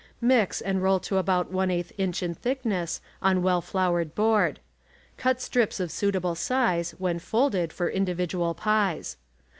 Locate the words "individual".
7.87-8.55